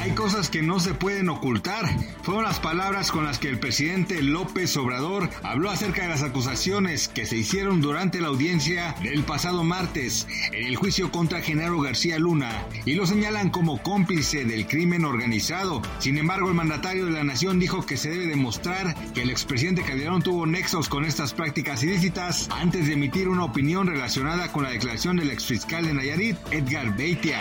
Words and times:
Hay 0.00 0.12
cosas 0.12 0.48
que 0.48 0.62
no 0.62 0.80
se 0.80 0.94
pueden 0.94 1.28
ocultar. 1.28 1.84
Fueron 2.22 2.44
las 2.44 2.58
palabras 2.58 3.12
con 3.12 3.26
las 3.26 3.38
que 3.38 3.48
el 3.48 3.58
presidente 3.58 4.22
López 4.22 4.74
Obrador 4.78 5.28
habló 5.42 5.70
acerca 5.70 6.00
de 6.00 6.08
las 6.08 6.22
acusaciones 6.22 7.06
que 7.06 7.26
se 7.26 7.36
hicieron 7.36 7.82
durante 7.82 8.18
la 8.22 8.28
audiencia 8.28 8.94
del 9.02 9.24
pasado 9.24 9.62
martes 9.62 10.26
en 10.52 10.66
el 10.66 10.76
juicio 10.76 11.12
contra 11.12 11.42
Genaro 11.42 11.82
García 11.82 12.18
Luna 12.18 12.64
y 12.86 12.94
lo 12.94 13.06
señalan 13.06 13.50
como 13.50 13.82
cómplice 13.82 14.46
del 14.46 14.66
crimen 14.66 15.04
organizado. 15.04 15.82
Sin 15.98 16.16
embargo, 16.16 16.48
el 16.48 16.54
mandatario 16.54 17.04
de 17.04 17.12
la 17.12 17.22
nación 17.22 17.58
dijo 17.58 17.84
que 17.84 17.98
se 17.98 18.08
debe 18.08 18.26
demostrar 18.26 18.94
que 19.12 19.20
el 19.20 19.28
expresidente 19.28 19.82
Calderón 19.82 20.22
tuvo 20.22 20.46
nexos 20.46 20.88
con 20.88 21.04
estas 21.04 21.34
prácticas 21.34 21.82
ilícitas 21.82 22.48
antes 22.52 22.86
de 22.86 22.94
emitir 22.94 23.28
una 23.28 23.44
opinión 23.44 23.86
relacionada 23.86 24.50
con 24.50 24.62
la 24.62 24.70
declaración 24.70 25.16
del 25.16 25.30
exfiscal 25.30 25.84
de 25.84 25.92
Nayarit, 25.92 26.38
Edgar 26.52 26.96
Beitia. 26.96 27.40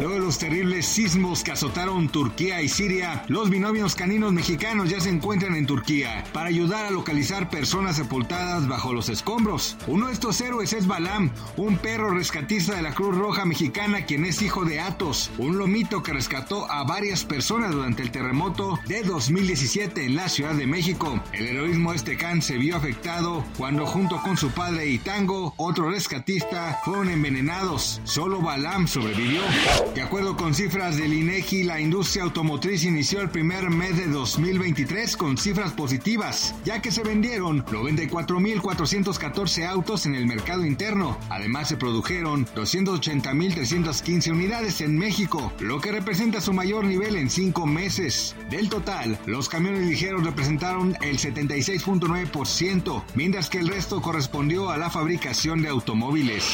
Luego 0.00 0.14
de 0.16 0.20
los 0.20 0.36
terribles 0.36 0.84
sismos 0.84 1.42
que 1.42 1.52
azotaron 1.52 1.77
Turquía 2.10 2.60
y 2.60 2.68
Siria, 2.68 3.24
los 3.28 3.50
binomios 3.50 3.94
caninos 3.94 4.32
mexicanos 4.32 4.90
ya 4.90 5.00
se 5.00 5.10
encuentran 5.10 5.54
en 5.54 5.64
Turquía 5.64 6.24
para 6.32 6.48
ayudar 6.48 6.86
a 6.86 6.90
localizar 6.90 7.50
personas 7.50 7.94
sepultadas 7.94 8.66
bajo 8.66 8.92
los 8.92 9.08
escombros. 9.08 9.76
Uno 9.86 10.08
de 10.08 10.12
estos 10.12 10.40
héroes 10.40 10.72
es 10.72 10.88
Balam, 10.88 11.30
un 11.56 11.78
perro 11.78 12.10
rescatista 12.10 12.74
de 12.74 12.82
la 12.82 12.94
Cruz 12.94 13.16
Roja 13.16 13.44
Mexicana 13.44 14.06
quien 14.06 14.24
es 14.24 14.42
hijo 14.42 14.64
de 14.64 14.80
Atos, 14.80 15.30
un 15.38 15.56
lomito 15.56 16.02
que 16.02 16.12
rescató 16.12 16.68
a 16.68 16.82
varias 16.82 17.24
personas 17.24 17.70
durante 17.72 18.02
el 18.02 18.10
terremoto 18.10 18.78
de 18.88 19.04
2017 19.04 20.04
en 20.04 20.16
la 20.16 20.28
Ciudad 20.28 20.54
de 20.54 20.66
México. 20.66 21.22
El 21.32 21.46
heroísmo 21.46 21.92
de 21.92 21.98
este 21.98 22.16
can 22.16 22.42
se 22.42 22.58
vio 22.58 22.76
afectado 22.76 23.44
cuando 23.56 23.86
junto 23.86 24.20
con 24.22 24.36
su 24.36 24.50
padre 24.50 24.88
y 24.88 24.98
Tango, 24.98 25.54
otro 25.56 25.90
rescatista, 25.90 26.80
fueron 26.84 27.08
envenenados. 27.08 28.00
Solo 28.02 28.40
Balam 28.40 28.88
sobrevivió. 28.88 29.42
De 29.94 30.02
acuerdo 30.02 30.36
con 30.36 30.54
cifras 30.54 30.96
del 30.96 31.12
INEGI, 31.12 31.67
la 31.68 31.78
industria 31.78 32.24
automotriz 32.24 32.84
inició 32.84 33.20
el 33.20 33.28
primer 33.28 33.68
mes 33.68 33.98
de 33.98 34.06
2023 34.06 35.18
con 35.18 35.36
cifras 35.36 35.72
positivas, 35.72 36.54
ya 36.64 36.80
que 36.80 36.90
se 36.90 37.02
vendieron 37.02 37.62
94.414 37.66 39.66
autos 39.66 40.06
en 40.06 40.14
el 40.14 40.26
mercado 40.26 40.64
interno. 40.64 41.18
Además, 41.28 41.68
se 41.68 41.76
produjeron 41.76 42.46
280.315 42.56 44.32
unidades 44.32 44.80
en 44.80 44.96
México, 44.96 45.52
lo 45.60 45.78
que 45.78 45.92
representa 45.92 46.40
su 46.40 46.54
mayor 46.54 46.86
nivel 46.86 47.16
en 47.16 47.28
cinco 47.28 47.66
meses. 47.66 48.34
Del 48.48 48.70
total, 48.70 49.18
los 49.26 49.50
camiones 49.50 49.86
ligeros 49.86 50.24
representaron 50.24 50.96
el 51.02 51.18
76.9%, 51.18 53.02
mientras 53.14 53.50
que 53.50 53.58
el 53.58 53.68
resto 53.68 54.00
correspondió 54.00 54.70
a 54.70 54.78
la 54.78 54.88
fabricación 54.88 55.60
de 55.60 55.68
automóviles. 55.68 56.44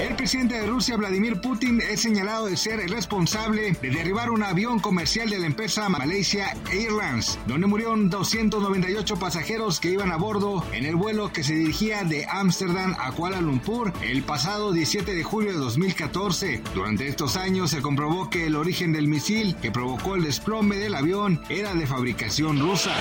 El 0.00 0.14
presidente 0.14 0.54
de 0.54 0.68
Rusia, 0.68 0.96
Vladimir 0.96 1.40
Putin, 1.40 1.80
es 1.80 2.00
señalado 2.00 2.46
de 2.46 2.56
ser 2.56 2.78
el 2.78 2.90
responsable 2.90 3.76
de 3.82 3.90
derribar 3.90 4.30
una 4.30 4.51
avión 4.52 4.80
comercial 4.80 5.30
de 5.30 5.38
la 5.38 5.46
empresa 5.46 5.88
Malaysia 5.88 6.54
Airlines, 6.70 7.38
donde 7.46 7.66
murieron 7.66 8.10
298 8.10 9.18
pasajeros 9.18 9.80
que 9.80 9.88
iban 9.88 10.12
a 10.12 10.18
bordo 10.18 10.62
en 10.74 10.84
el 10.84 10.94
vuelo 10.94 11.32
que 11.32 11.42
se 11.42 11.54
dirigía 11.54 12.04
de 12.04 12.26
Ámsterdam 12.26 12.94
a 13.00 13.12
Kuala 13.12 13.40
Lumpur 13.40 13.94
el 14.02 14.22
pasado 14.22 14.72
17 14.72 15.14
de 15.14 15.24
julio 15.24 15.52
de 15.52 15.58
2014. 15.58 16.60
Durante 16.74 17.08
estos 17.08 17.36
años 17.36 17.70
se 17.70 17.80
comprobó 17.80 18.28
que 18.28 18.44
el 18.44 18.54
origen 18.54 18.92
del 18.92 19.08
misil 19.08 19.56
que 19.56 19.70
provocó 19.70 20.16
el 20.16 20.24
desplome 20.24 20.76
del 20.76 20.96
avión 20.96 21.40
era 21.48 21.74
de 21.74 21.86
fabricación 21.86 22.60
rusa. 22.60 22.94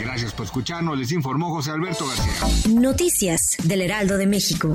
Gracias 0.00 0.32
por 0.32 0.46
escucharnos, 0.46 0.96
les 0.98 1.12
informó 1.12 1.50
José 1.50 1.72
Alberto 1.72 2.06
García. 2.06 2.70
Noticias 2.70 3.58
del 3.62 3.82
Heraldo 3.82 4.16
de 4.16 4.26
México. 4.26 4.74